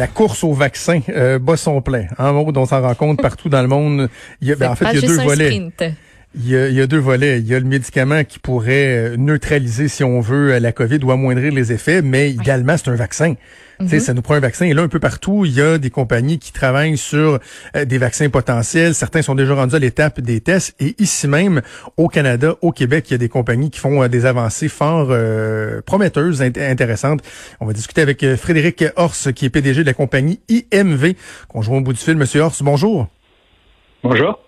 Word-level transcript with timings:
La 0.00 0.06
course 0.06 0.44
au 0.44 0.54
vaccin 0.54 1.00
euh, 1.10 1.38
bat 1.38 1.58
son 1.58 1.82
plein. 1.82 2.06
En 2.16 2.32
mode, 2.32 2.56
on 2.56 2.64
s'en 2.64 2.80
rend 2.80 2.94
compte 2.94 3.20
partout 3.20 3.50
dans 3.50 3.60
le 3.60 3.68
monde. 3.68 4.08
Il 4.40 4.48
y 4.48 4.52
a, 4.52 4.56
ben, 4.56 4.70
en 4.70 4.74
fait, 4.74 4.86
il 4.94 4.94
y 4.94 5.04
a 5.04 5.06
deux 5.06 5.20
volets. 5.20 5.70
Il 6.34 6.48
y, 6.48 6.56
a, 6.56 6.68
il 6.68 6.74
y, 6.74 6.80
a, 6.80 6.86
deux 6.86 6.98
volets. 6.98 7.40
Il 7.40 7.46
y 7.46 7.54
a 7.56 7.58
le 7.58 7.66
médicament 7.66 8.22
qui 8.22 8.38
pourrait 8.38 9.12
euh, 9.12 9.16
neutraliser, 9.16 9.88
si 9.88 10.04
on 10.04 10.20
veut, 10.20 10.58
la 10.58 10.70
COVID 10.70 11.00
ou 11.02 11.10
amoindrir 11.10 11.52
les 11.52 11.72
effets, 11.72 12.02
mais 12.02 12.30
également, 12.30 12.76
c'est 12.76 12.88
un 12.88 12.94
vaccin. 12.94 13.34
Mm 13.80 13.98
Ça 13.98 14.14
nous 14.14 14.22
prend 14.22 14.34
un 14.34 14.40
vaccin. 14.40 14.66
Et 14.66 14.74
là, 14.74 14.82
un 14.82 14.88
peu 14.88 15.00
partout, 15.00 15.44
il 15.44 15.52
y 15.52 15.60
a 15.60 15.78
des 15.78 15.90
compagnies 15.90 16.38
qui 16.38 16.52
travaillent 16.52 16.98
sur 16.98 17.38
euh, 17.76 17.84
des 17.84 17.98
vaccins 17.98 18.28
potentiels. 18.28 18.94
Certains 18.94 19.22
sont 19.22 19.34
déjà 19.34 19.54
rendus 19.54 19.74
à 19.74 19.78
l'étape 19.78 20.20
des 20.20 20.40
tests. 20.40 20.74
Et 20.80 20.94
ici 20.98 21.26
même, 21.26 21.62
au 21.96 22.08
Canada, 22.08 22.56
au 22.60 22.72
Québec, 22.72 23.06
il 23.08 23.12
y 23.12 23.14
a 23.14 23.18
des 23.18 23.28
compagnies 23.28 23.70
qui 23.70 23.80
font 23.80 24.02
euh, 24.02 24.08
des 24.08 24.26
avancées 24.26 24.68
fort 24.68 25.08
euh, 25.10 25.80
prometteuses, 25.82 26.42
intéressantes. 26.42 27.22
On 27.60 27.66
va 27.66 27.72
discuter 27.72 28.02
avec 28.02 28.24
Frédéric 28.36 28.84
Horst, 28.96 29.32
qui 29.32 29.46
est 29.46 29.50
PDG 29.50 29.80
de 29.80 29.86
la 29.86 29.94
compagnie 29.94 30.40
IMV, 30.48 31.14
qu'on 31.48 31.62
joue 31.62 31.74
au 31.74 31.80
bout 31.80 31.92
du 31.92 31.98
fil. 31.98 32.16
Monsieur 32.16 32.42
Horst, 32.42 32.62
bonjour. 32.62 33.08
Bonjour. 34.02 34.38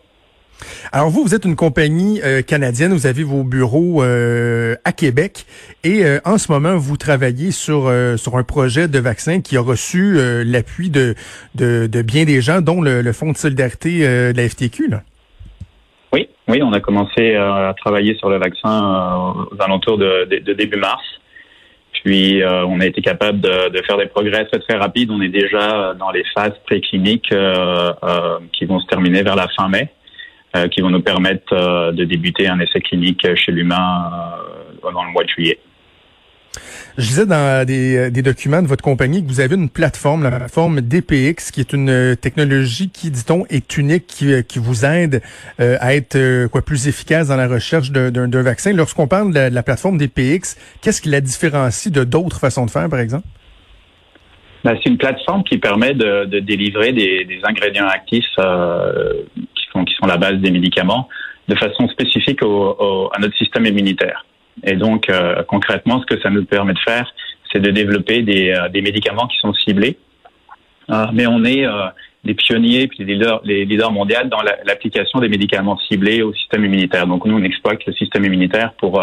Alors 0.92 1.08
vous, 1.08 1.22
vous 1.22 1.34
êtes 1.34 1.44
une 1.44 1.56
compagnie 1.56 2.20
euh, 2.22 2.42
canadienne, 2.42 2.92
vous 2.92 3.06
avez 3.06 3.22
vos 3.22 3.44
bureaux 3.44 4.02
euh, 4.02 4.74
à 4.84 4.92
Québec 4.92 5.46
et 5.84 6.04
euh, 6.04 6.18
en 6.24 6.38
ce 6.38 6.52
moment, 6.52 6.76
vous 6.76 6.96
travaillez 6.96 7.50
sur 7.50 7.90
sur 8.16 8.36
un 8.36 8.42
projet 8.44 8.88
de 8.88 8.98
vaccin 8.98 9.40
qui 9.40 9.56
a 9.56 9.60
reçu 9.60 10.14
l'appui 10.44 10.90
de, 10.90 11.14
de, 11.54 12.02
bien 12.02 12.24
des 12.24 12.40
gens, 12.40 12.60
dont 12.60 12.80
le, 12.80 13.12
Fonds 13.12 13.32
de 13.32 13.36
solidarité 13.36 14.00
de 14.00 14.36
la 14.36 14.48
FTQ. 14.48 14.88
Là. 14.88 15.02
Oui, 16.12 16.28
oui, 16.48 16.62
on 16.62 16.72
a 16.72 16.80
commencé 16.80 17.34
à 17.34 17.74
travailler 17.76 18.16
sur 18.16 18.30
le 18.30 18.38
vaccin 18.38 19.44
aux 19.50 19.62
alentours 19.62 19.98
de, 19.98 20.52
début 20.54 20.78
mars. 20.78 21.02
Puis 21.92 22.42
on 22.44 22.80
a 22.80 22.86
été 22.86 23.02
capable 23.02 23.40
de, 23.40 23.82
faire 23.86 23.98
des 23.98 24.06
progrès 24.06 24.46
très 24.46 24.60
très 24.60 24.76
rapides. 24.76 25.10
On 25.10 25.20
est 25.20 25.28
déjà 25.28 25.94
dans 25.94 26.10
les 26.10 26.24
phases 26.34 26.58
précliniques 26.66 27.32
qui 28.52 28.64
vont 28.64 28.80
se 28.80 28.86
terminer 28.86 29.22
vers 29.22 29.36
la 29.36 29.48
fin 29.48 29.68
mai. 29.68 29.90
Euh, 30.54 30.68
qui 30.68 30.82
vont 30.82 30.90
nous 30.90 31.00
permettre 31.00 31.54
euh, 31.54 31.92
de 31.92 32.04
débuter 32.04 32.46
un 32.46 32.60
essai 32.60 32.82
clinique 32.82 33.26
chez 33.36 33.52
l'humain 33.52 34.10
euh, 34.84 34.92
dans 34.92 35.02
le 35.02 35.10
mois 35.10 35.24
de 35.24 35.28
juillet. 35.30 35.58
Je 36.98 37.06
disais 37.06 37.24
dans 37.24 37.66
des, 37.66 38.10
des, 38.10 38.20
documents 38.20 38.60
de 38.60 38.66
votre 38.66 38.84
compagnie 38.84 39.24
que 39.24 39.28
vous 39.28 39.40
avez 39.40 39.54
une 39.54 39.70
plateforme, 39.70 40.24
la 40.24 40.30
plateforme 40.30 40.82
DPX, 40.82 41.50
qui 41.50 41.60
est 41.60 41.72
une 41.72 42.16
technologie 42.20 42.90
qui, 42.90 43.10
dit-on, 43.10 43.46
est 43.46 43.78
unique, 43.78 44.06
qui, 44.06 44.44
qui 44.44 44.58
vous 44.58 44.84
aide 44.84 45.22
à 45.58 45.94
être 45.94 46.48
quoi 46.48 46.60
plus 46.60 46.86
efficace 46.86 47.28
dans 47.28 47.36
la 47.36 47.48
recherche 47.48 47.90
d'un 47.90 48.42
vaccin. 48.42 48.74
Lorsqu'on 48.74 49.08
parle 49.08 49.32
de 49.32 49.54
la, 49.54 49.62
plateforme 49.62 49.96
DPX, 49.96 50.58
qu'est-ce 50.82 51.00
qui 51.00 51.08
la 51.08 51.22
différencie 51.22 51.90
de 51.90 52.04
d'autres 52.04 52.38
façons 52.38 52.66
de 52.66 52.70
faire, 52.70 52.90
par 52.90 53.00
exemple? 53.00 53.26
Ben, 54.64 54.78
c'est 54.82 54.90
une 54.90 54.98
plateforme 54.98 55.42
qui 55.44 55.56
permet 55.56 55.94
de, 55.94 56.26
de 56.26 56.38
délivrer 56.38 56.92
des, 56.92 57.24
des 57.24 57.40
ingrédients 57.42 57.88
actifs 57.88 58.24
euh, 58.38 59.22
qui 59.84 59.94
sont 59.94 60.06
la 60.06 60.16
base 60.16 60.38
des 60.38 60.50
médicaments, 60.50 61.08
de 61.48 61.54
façon 61.56 61.88
spécifique 61.88 62.42
au, 62.42 63.10
à 63.14 63.18
notre 63.18 63.36
système 63.36 63.66
immunitaire. 63.66 64.24
Et 64.64 64.76
donc, 64.76 65.08
euh, 65.08 65.42
concrètement, 65.44 66.00
ce 66.00 66.06
que 66.06 66.20
ça 66.20 66.30
nous 66.30 66.44
permet 66.44 66.74
de 66.74 66.78
faire, 66.78 67.12
c'est 67.50 67.60
de 67.60 67.70
développer 67.70 68.22
des, 68.22 68.50
euh, 68.50 68.68
des, 68.68 68.82
médicaments 68.82 69.26
qui 69.26 69.38
sont 69.38 69.52
ciblés. 69.54 69.98
Euh, 70.90 71.06
mais 71.12 71.26
on 71.26 71.44
est 71.44 71.64
des 72.24 72.34
pionniers 72.34 72.86
puis 72.88 73.04
des 73.04 73.14
leaders, 73.14 73.40
les 73.44 73.64
leaders 73.64 73.92
mondiaux 73.92 74.24
dans 74.26 74.42
l'application 74.42 75.20
des 75.20 75.28
médicaments 75.28 75.78
ciblés 75.88 76.22
au 76.22 76.32
système 76.34 76.64
immunitaire. 76.64 77.06
Donc, 77.06 77.24
nous, 77.24 77.36
on 77.36 77.42
exploite 77.42 77.84
le 77.86 77.92
système 77.94 78.24
immunitaire 78.24 78.72
pour 78.74 79.00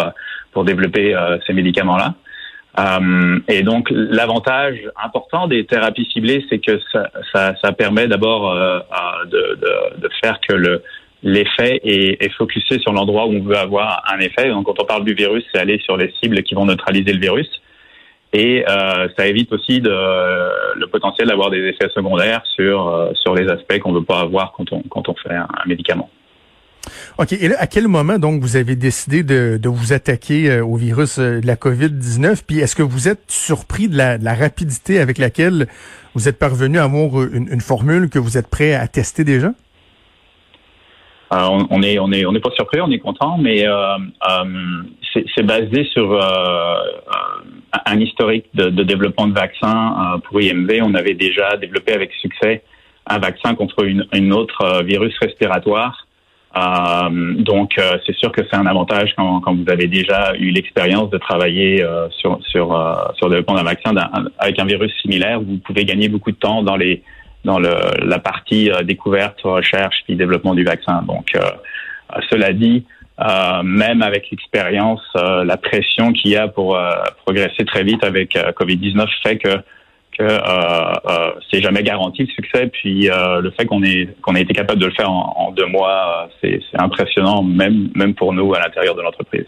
pour 0.51 0.66
développer 0.66 1.16
ces 1.45 1.53
médicaments-là. 1.53 2.16
Et 3.47 3.63
donc, 3.63 3.88
l'avantage 3.91 4.78
important 5.03 5.47
des 5.47 5.66
thérapies 5.66 6.07
ciblées, 6.13 6.45
c'est 6.50 6.59
que 6.59 6.79
ça, 6.91 7.09
ça, 7.34 7.56
ça 7.62 7.72
permet 7.72 8.07
d'abord 8.07 8.53
de, 8.53 9.56
de, 9.56 10.01
de, 10.01 10.09
faire 10.22 10.40
que 10.47 10.53
le 10.53 10.84
l'effet 11.22 11.81
est, 11.84 12.23
est 12.23 12.34
focusé 12.34 12.79
sur 12.79 12.94
l'endroit 12.94 13.25
où 13.25 13.34
on 13.34 13.44
veut 13.44 13.57
avoir 13.57 14.03
un 14.13 14.19
effet. 14.19 14.50
Donc, 14.50 14.66
quand 14.66 14.81
on 14.81 14.85
parle 14.85 15.03
du 15.03 15.13
virus, 15.13 15.44
c'est 15.51 15.59
aller 15.59 15.79
sur 15.79 15.97
les 15.97 16.13
cibles 16.22 16.41
qui 16.44 16.56
vont 16.56 16.66
neutraliser 16.66 17.12
le 17.12 17.19
virus. 17.19 17.50
Et 18.31 18.63
euh, 18.69 19.07
ça 19.18 19.28
évite 19.28 19.51
aussi 19.51 19.81
de, 19.81 19.89
le 19.89 20.88
potentiel 20.88 21.28
d'avoir 21.28 21.50
des 21.50 21.63
effets 21.66 21.89
secondaires 21.89 22.44
sur 22.56 22.88
euh, 22.88 23.12
sur 23.16 23.34
les 23.34 23.50
aspects 23.50 23.79
qu'on 23.79 23.91
ne 23.91 24.00
veut 24.00 24.06
pas 24.06 24.19
avoir 24.19 24.51
quand 24.51 24.72
on 24.72 24.84
quand 24.84 25.09
on 25.09 25.16
fait 25.16 25.34
un, 25.34 25.47
médicament. 25.66 26.09
OK. 27.17 27.33
Et 27.33 27.47
là, 27.47 27.55
à 27.59 27.67
quel 27.67 27.88
moment, 27.88 28.19
donc, 28.19 28.41
vous 28.41 28.55
avez 28.55 28.75
décidé 28.75 29.23
de, 29.23 29.59
vous 29.69 29.94
attaquer 29.94 30.50
euh, 30.50 30.66
au 30.66 30.75
virus 30.75 31.19
euh, 31.19 31.41
de 31.41 31.47
la 31.47 31.55
COVID-19? 31.55 32.44
Puis 32.45 32.59
est-ce 32.59 32.75
que 32.75 32.83
vous 32.83 33.07
êtes 33.07 33.23
surpris 33.27 33.88
de 33.88 33.97
la, 33.97 34.17
rapidité 34.33 35.00
avec 35.00 35.17
laquelle 35.17 35.67
vous 36.16 36.27
êtes 36.27 36.39
parvenu 36.39 36.79
à 36.79 36.83
avoir 36.83 37.23
une, 37.23 37.50
une 37.51 37.61
formule 37.61 38.09
que 38.09 38.19
vous 38.19 38.38
êtes 38.38 38.47
prêt 38.47 38.73
à 38.73 38.88
tester 38.88 39.23
déjà? 39.23 39.51
Euh, 41.31 41.66
on, 41.69 41.83
est 41.83 42.00
on 42.00 42.11
est 42.11 42.25
on 42.25 42.31
n'est 42.31 42.39
pas 42.39 42.50
surpris, 42.55 42.81
on 42.81 42.89
est 42.89 42.97
content, 43.00 43.38
mais 43.38 43.67
euh, 43.67 43.97
euh, 44.29 45.23
c'est 45.35 45.44
basé 45.44 45.85
sur 45.94 46.19
un 47.85 48.00
historique 48.00 48.45
de, 48.56 48.69
de, 48.69 48.83
développement 48.83 49.27
de 49.27 49.33
vaccins 49.33 50.19
pour 50.23 50.41
IMV. 50.41 50.81
On 50.83 50.95
avait 50.95 51.13
déjà 51.13 51.56
développé 51.57 51.94
avec 51.94 52.11
succès 52.13 52.63
un 53.06 53.19
vaccin 53.19 53.56
contre 53.56 53.83
une, 53.85 54.06
une 54.13 54.33
autre 54.33 54.83
virus 54.83 55.17
respiratoire. 55.19 56.07
Donc 56.56 57.74
c'est 58.06 58.16
sûr 58.16 58.32
que 58.32 58.42
c'est 58.50 58.58
un 58.58 58.66
avantage 58.66 59.14
quand, 59.16 59.40
quand, 59.42 59.54
vous 59.54 59.70
avez 59.70 59.88
déjà 59.88 60.34
eu 60.38 60.50
l'expérience 60.50 61.10
de 61.12 61.18
travailler 61.18 61.86
sur 62.10 62.40
sur 62.44 62.68
sur 63.16 63.28
le 63.28 63.36
développement 63.36 63.56
d'un 63.56 63.64
vaccin 63.64 63.94
avec 64.40 64.60
un 64.60 64.66
virus 64.66 64.92
similaire. 65.02 65.40
Vous 65.40 65.58
pouvez 65.58 65.86
gagner 65.86 66.10
beaucoup 66.10 66.32
de 66.32 66.38
temps 66.38 66.64
dans 66.64 66.76
les 66.76 67.04
dans 67.44 67.60
le, 67.60 67.74
la 68.04 68.20
partie 68.20 68.70
euh, 68.70 68.84
découverte, 68.84 69.40
recherche 69.42 70.04
puis 70.06 70.16
développement 70.16 70.56
du 70.56 70.64
vaccin. 70.64 71.02
Donc, 71.04 71.36
euh, 71.36 71.42
cela 72.30 72.54
dit, 72.54 72.86
euh, 73.20 73.64
même 73.64 74.02
avec 74.02 74.30
l'expérience, 74.31 75.02
la 75.16 75.58
pression 75.58 76.12
qu'il 76.14 76.31
y 76.31 76.36
a 76.36 76.48
pour 76.48 76.78
progresser 77.26 77.66
très 77.66 77.84
vite 77.84 78.04
avec 78.04 78.34
Covid-19 78.34 79.08
fait 79.22 79.38
que 79.38 79.58
que 80.19 80.24
euh, 80.24 81.31
c'est 81.50 81.62
jamais 81.62 81.84
garanti 81.84 82.24
le 82.24 82.28
succès. 82.28 82.68
Puis 82.68 83.09
le 83.09 83.52
fait 83.52 83.66
qu'on 83.66 83.84
ait 83.84 84.09
qu'on 84.22 84.35
ait 84.35 84.41
été 84.41 84.53
capable 84.53 84.80
de 84.80 84.88
le 84.88 84.94
faire 84.94 85.09
en, 85.09 85.52
deux 85.52 85.68
mois, 85.68 86.30
c'est 86.41 86.62
impressionnant 86.74 87.41
même 87.44 87.90
même 87.96 88.13
pour 88.13 88.34
nous 88.34 88.53
à 88.53 88.59
l'intérieur 88.59 88.96
de 88.96 89.02
l'entreprise. 89.02 89.46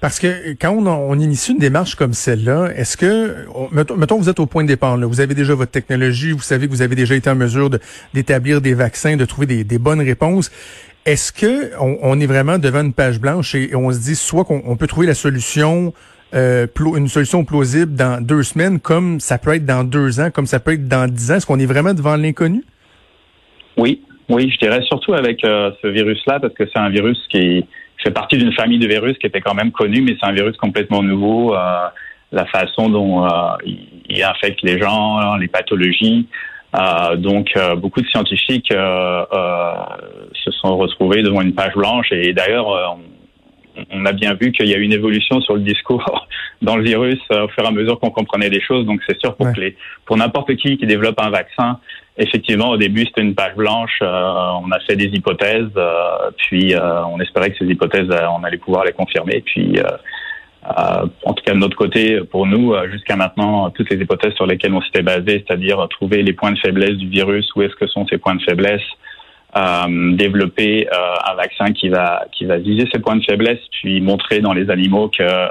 Parce 0.00 0.18
que 0.18 0.54
quand 0.60 0.72
on, 0.72 1.18
initie 1.18 1.52
une 1.52 1.58
démarche 1.58 1.94
comme 1.94 2.12
celle-là, 2.12 2.70
est-ce 2.74 2.96
que, 2.96 3.46
mettons, 3.72 4.18
vous 4.18 4.28
êtes 4.28 4.40
au 4.40 4.46
point 4.46 4.62
de 4.62 4.68
départ, 4.68 4.96
là, 4.96 5.06
vous 5.06 5.20
avez 5.20 5.34
déjà 5.34 5.54
votre 5.54 5.70
technologie, 5.70 6.32
vous 6.32 6.40
savez 6.40 6.66
que 6.66 6.72
vous 6.72 6.82
avez 6.82 6.96
déjà 6.96 7.14
été 7.14 7.30
en 7.30 7.34
mesure 7.34 7.70
d'établir 8.14 8.60
des 8.60 8.74
vaccins, 8.74 9.16
de 9.16 9.24
trouver 9.24 9.46
des, 9.46 9.78
bonnes 9.78 10.00
réponses. 10.00 10.50
Est-ce 11.06 11.32
que 11.32 11.70
on, 11.80 12.20
est 12.20 12.26
vraiment 12.26 12.58
devant 12.58 12.80
une 12.80 12.92
page 12.92 13.20
blanche 13.20 13.54
et, 13.54 13.74
on 13.74 13.92
se 13.92 13.98
dit 13.98 14.16
soit 14.16 14.44
qu'on 14.44 14.76
peut 14.76 14.86
trouver 14.86 15.06
la 15.06 15.14
solution, 15.14 15.94
euh, 16.34 16.66
une 16.96 17.08
solution 17.08 17.44
plausible 17.44 17.94
dans 17.94 18.24
deux 18.24 18.42
semaines, 18.42 18.80
comme 18.80 19.20
ça 19.20 19.38
peut 19.38 19.54
être 19.54 19.66
dans 19.66 19.84
deux 19.84 20.20
ans, 20.20 20.30
comme 20.30 20.46
ça 20.46 20.60
peut 20.60 20.72
être 20.72 20.88
dans 20.88 21.10
dix 21.10 21.30
ans? 21.30 21.36
Est-ce 21.36 21.46
qu'on 21.46 21.58
est 21.58 21.66
vraiment 21.66 21.94
devant 21.94 22.16
l'inconnu? 22.16 22.64
Oui, 23.76 24.02
oui, 24.28 24.50
je 24.52 24.58
dirais 24.58 24.82
surtout 24.82 25.14
avec 25.14 25.44
euh, 25.44 25.70
ce 25.82 25.88
virus-là, 25.88 26.40
parce 26.40 26.54
que 26.54 26.64
c'est 26.66 26.78
un 26.78 26.90
virus 26.90 27.18
qui 27.30 27.64
fait 28.02 28.10
partie 28.10 28.38
d'une 28.38 28.52
famille 28.52 28.78
de 28.78 28.86
virus 28.86 29.18
qui 29.18 29.26
était 29.26 29.40
quand 29.40 29.54
même 29.54 29.72
connue, 29.72 30.02
mais 30.02 30.16
c'est 30.20 30.26
un 30.26 30.32
virus 30.32 30.56
complètement 30.56 31.02
nouveau. 31.02 31.54
Euh, 31.54 31.88
la 32.32 32.46
façon 32.46 32.88
dont 32.88 33.26
il 34.08 34.22
infecte 34.22 34.62
les 34.62 34.78
gens, 34.78 35.34
les 35.34 35.48
pathologies. 35.48 36.28
Donc, 37.18 37.52
beaucoup 37.78 38.00
de 38.00 38.06
scientifiques 38.06 38.68
se 38.70 40.50
sont 40.52 40.76
retrouvés 40.76 41.22
devant 41.22 41.40
une 41.40 41.54
page 41.54 41.74
blanche. 41.74 42.06
Et 42.12 42.32
d'ailleurs, 42.32 42.98
on, 43.90 44.04
a 44.06 44.12
bien 44.12 44.34
vu 44.34 44.52
qu'il 44.52 44.68
y 44.68 44.74
a 44.74 44.78
eu 44.78 44.82
une 44.82 44.92
évolution 44.92 45.40
sur 45.40 45.54
le 45.54 45.60
discours 45.60 46.26
dans 46.62 46.76
le 46.76 46.82
virus 46.82 47.20
au 47.30 47.48
fur 47.48 47.64
et 47.64 47.66
à 47.66 47.70
mesure 47.70 47.98
qu'on 48.00 48.10
comprenait 48.10 48.50
des 48.50 48.60
choses. 48.60 48.86
Donc, 48.86 49.00
c'est 49.08 49.18
sûr 49.20 49.34
pour 49.36 49.52
que 49.52 49.60
les, 49.60 49.76
pour 50.04 50.16
n'importe 50.16 50.54
qui 50.56 50.76
qui 50.76 50.86
développe 50.86 51.20
un 51.20 51.30
vaccin, 51.30 51.78
effectivement, 52.20 52.70
au 52.70 52.76
début, 52.76 53.04
c'était 53.06 53.22
une 53.22 53.34
page 53.34 53.54
blanche. 53.56 53.98
Euh, 54.02 54.50
on 54.62 54.70
a 54.70 54.78
fait 54.80 54.96
des 54.96 55.06
hypothèses, 55.06 55.70
euh, 55.76 56.30
puis 56.36 56.74
euh, 56.74 57.04
on 57.06 57.18
espérait 57.20 57.50
que 57.50 57.58
ces 57.58 57.66
hypothèses, 57.66 58.08
on 58.38 58.44
allait 58.44 58.58
pouvoir 58.58 58.84
les 58.84 58.92
confirmer. 58.92 59.42
Puis, 59.44 59.78
en 60.62 61.32
tout 61.32 61.42
cas, 61.44 61.54
de 61.54 61.58
notre 61.58 61.76
côté, 61.76 62.20
pour 62.30 62.46
nous, 62.46 62.74
jusqu'à 62.92 63.16
maintenant, 63.16 63.70
toutes 63.70 63.90
les 63.90 63.96
hypothèses 63.96 64.34
sur 64.34 64.46
lesquelles 64.46 64.74
on 64.74 64.82
s'était 64.82 65.02
basé, 65.02 65.44
c'est-à-dire 65.46 65.86
trouver 65.88 66.22
les 66.22 66.34
points 66.34 66.52
de 66.52 66.58
faiblesse 66.58 66.96
du 66.96 67.08
virus, 67.08 67.48
où 67.56 67.62
est-ce 67.62 67.74
que 67.74 67.86
sont 67.86 68.06
ces 68.06 68.18
points 68.18 68.34
de 68.34 68.42
faiblesse, 68.42 68.82
euh, 69.56 70.12
développer 70.16 70.88
euh, 70.88 71.14
un 71.30 71.34
vaccin 71.34 71.72
qui 71.72 71.88
va 71.88 72.24
qui 72.32 72.44
va 72.44 72.58
viser 72.58 72.88
ces 72.92 73.00
points 73.00 73.16
de 73.16 73.24
faiblesse, 73.24 73.60
puis 73.72 74.00
montrer 74.00 74.40
dans 74.40 74.52
les 74.52 74.70
animaux 74.70 75.08
que 75.08 75.22
euh, 75.22 75.48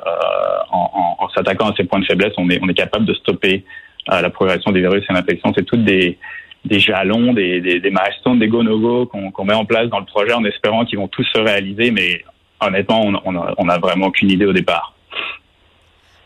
en, 0.72 1.18
en, 1.20 1.30
s'attaquant 1.30 1.70
à 1.70 1.76
ces 1.76 1.84
points 1.84 2.00
de 2.00 2.06
faiblesse, 2.06 2.34
on 2.38 2.50
est 2.50 2.60
on 2.62 2.68
est 2.70 2.74
capable 2.74 3.06
de 3.06 3.14
stopper 3.14 3.64
la 4.08 4.30
progression 4.30 4.72
des 4.72 4.80
virus 4.80 5.04
et 5.08 5.14
l'infection. 5.14 5.54
C'est 5.56 5.66
toutes 5.66 5.84
des 5.84 6.18
des 6.66 6.80
jalons, 6.80 7.34
des, 7.34 7.62
des, 7.62 7.80
des 7.80 7.90
milestones, 7.90 8.40
des 8.40 8.48
go-no-go 8.48 9.06
qu'on 9.06 9.46
met 9.46 9.54
en 9.54 9.66
place 9.66 9.88
dans 9.88 10.00
le 10.00 10.06
projet 10.06 10.34
en 10.34 10.44
espérant 10.44 10.84
qu'ils 10.84 11.00
vont 11.00 11.08
tous 11.08 11.24
se 11.34 11.40
réaliser, 11.40 11.92
mais 11.92 12.22
honnêtement, 12.60 13.02
on, 13.06 13.14
on, 13.24 13.36
a, 13.38 13.54
on 13.58 13.70
a 13.70 13.80
vraiment 13.80 14.08
aucune 14.08 14.30
idée 14.30 14.46
au 14.46 14.52
départ 14.52 14.94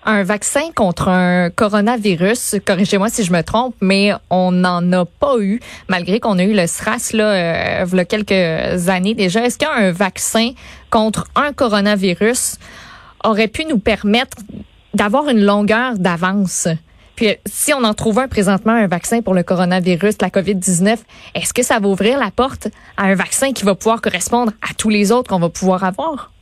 un 0.05 0.23
vaccin 0.23 0.71
contre 0.75 1.07
un 1.07 1.49
coronavirus, 1.49 2.55
corrigez-moi 2.65 3.09
si 3.09 3.23
je 3.23 3.31
me 3.31 3.41
trompe, 3.41 3.75
mais 3.81 4.11
on 4.29 4.51
n'en 4.51 4.91
a 4.91 5.05
pas 5.05 5.37
eu, 5.39 5.59
malgré 5.87 6.19
qu'on 6.19 6.37
a 6.39 6.43
eu 6.43 6.53
le 6.53 6.67
SRAS 6.67 7.11
là, 7.13 7.23
euh, 7.23 7.85
il 7.91 7.97
y 7.97 7.99
a 7.99 8.05
quelques 8.05 8.89
années 8.89 9.13
déjà. 9.13 9.45
Est-ce 9.45 9.57
qu'un 9.57 9.91
vaccin 9.91 10.51
contre 10.89 11.27
un 11.35 11.53
coronavirus 11.53 12.57
aurait 13.23 13.47
pu 13.47 13.65
nous 13.65 13.79
permettre 13.79 14.37
d'avoir 14.93 15.29
une 15.29 15.43
longueur 15.43 15.97
d'avance? 15.97 16.67
Puis 17.15 17.35
si 17.45 17.73
on 17.73 17.83
en 17.83 17.93
trouve 17.93 18.19
un 18.19 18.27
présentement, 18.27 18.73
un 18.73 18.87
vaccin 18.87 19.21
pour 19.21 19.33
le 19.33 19.43
coronavirus, 19.43 20.15
la 20.21 20.29
COVID-19, 20.29 20.97
est-ce 21.35 21.53
que 21.53 21.63
ça 21.63 21.79
va 21.79 21.87
ouvrir 21.87 22.19
la 22.19 22.31
porte 22.31 22.67
à 22.97 23.03
un 23.03 23.15
vaccin 23.15 23.53
qui 23.53 23.63
va 23.63 23.75
pouvoir 23.75 24.01
correspondre 24.01 24.51
à 24.67 24.73
tous 24.73 24.89
les 24.89 25.11
autres 25.11 25.29
qu'on 25.29 25.39
va 25.39 25.49
pouvoir 25.49 25.83
avoir? 25.83 26.32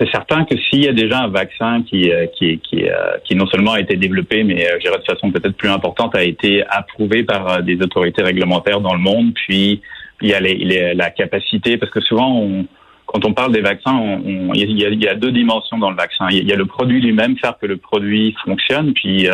C'est 0.00 0.10
certain 0.10 0.44
que 0.44 0.56
s'il 0.56 0.84
y 0.84 0.88
a 0.88 0.92
déjà 0.92 1.20
un 1.20 1.28
vaccin 1.28 1.82
qui, 1.82 2.10
euh, 2.10 2.26
qui, 2.26 2.58
qui, 2.60 2.88
euh, 2.88 3.18
qui 3.24 3.34
non 3.34 3.46
seulement 3.46 3.72
a 3.72 3.80
été 3.80 3.96
développé, 3.96 4.44
mais 4.44 4.66
euh, 4.66 4.76
je 4.78 4.86
dirais 4.86 4.98
de 4.98 5.04
façon 5.04 5.30
peut-être 5.30 5.56
plus 5.56 5.68
importante, 5.68 6.16
a 6.16 6.22
été 6.22 6.64
approuvé 6.66 7.22
par 7.22 7.62
des 7.62 7.76
autorités 7.82 8.22
réglementaires 8.22 8.80
dans 8.80 8.94
le 8.94 9.00
monde, 9.00 9.34
puis 9.34 9.82
il 10.22 10.28
y 10.28 10.34
a 10.34 10.40
les, 10.40 10.94
la 10.94 11.10
capacité, 11.10 11.76
parce 11.76 11.92
que 11.92 12.00
souvent, 12.00 12.34
on, 12.34 12.66
quand 13.04 13.26
on 13.26 13.34
parle 13.34 13.52
des 13.52 13.60
vaccins, 13.60 13.94
on, 13.94 14.54
il, 14.54 14.80
y 14.80 14.86
a, 14.86 14.88
il, 14.88 15.02
y 15.02 15.08
a, 15.08 15.14
deux 15.14 15.32
dimensions 15.32 15.76
dans 15.76 15.90
le 15.90 15.96
vaccin. 15.96 16.28
Il 16.30 16.48
y 16.48 16.52
a 16.52 16.56
le 16.56 16.66
produit 16.66 17.00
lui-même, 17.00 17.36
faire 17.36 17.58
que 17.58 17.66
le 17.66 17.76
produit 17.76 18.34
fonctionne, 18.44 18.94
puis 18.94 19.28
euh, 19.28 19.32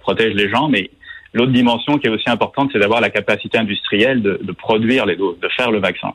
protège 0.00 0.34
les 0.34 0.48
gens, 0.48 0.68
mais 0.68 0.90
l'autre 1.32 1.52
dimension 1.52 1.98
qui 1.98 2.08
est 2.08 2.10
aussi 2.10 2.28
importante, 2.28 2.70
c'est 2.72 2.80
d'avoir 2.80 3.00
la 3.00 3.10
capacité 3.10 3.58
industrielle 3.58 4.22
de, 4.22 4.40
de 4.42 4.52
produire 4.52 5.06
les 5.06 5.16
de 5.16 5.48
faire 5.56 5.70
le 5.70 5.78
vaccin. 5.78 6.12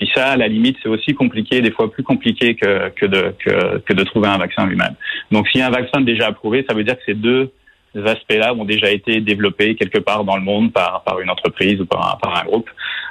Puis 0.00 0.10
ça, 0.14 0.28
à 0.28 0.36
la 0.38 0.48
limite, 0.48 0.78
c'est 0.82 0.88
aussi 0.88 1.12
compliqué, 1.12 1.60
des 1.60 1.72
fois 1.72 1.92
plus 1.92 2.02
compliqué 2.02 2.54
que, 2.54 2.88
que, 2.88 3.04
de, 3.04 3.34
que, 3.38 3.78
que 3.80 3.92
de 3.92 4.02
trouver 4.04 4.28
un 4.28 4.38
vaccin 4.38 4.66
lui-même. 4.66 4.94
Donc, 5.30 5.46
s'il 5.48 5.60
y 5.60 5.62
a 5.62 5.66
un 5.66 5.70
vaccin 5.70 6.00
déjà 6.00 6.28
approuvé, 6.28 6.64
ça 6.66 6.74
veut 6.74 6.84
dire 6.84 6.96
que 6.96 7.02
ces 7.04 7.12
deux 7.12 7.52
aspects-là 7.94 8.54
ont 8.54 8.64
déjà 8.64 8.90
été 8.90 9.20
développés 9.20 9.74
quelque 9.74 9.98
part 9.98 10.24
dans 10.24 10.36
le 10.36 10.42
monde 10.42 10.72
par, 10.72 11.02
par 11.04 11.20
une 11.20 11.28
entreprise 11.28 11.78
ou 11.82 11.84
par 11.84 12.14
un, 12.14 12.16
par 12.16 12.34
un 12.40 12.44
groupe. 12.46 12.70